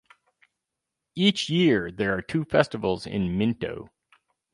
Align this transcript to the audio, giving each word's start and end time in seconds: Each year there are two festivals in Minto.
Each 1.13 1.47
year 1.47 1.91
there 1.91 2.17
are 2.17 2.23
two 2.23 2.43
festivals 2.43 3.05
in 3.05 3.37
Minto. 3.37 3.91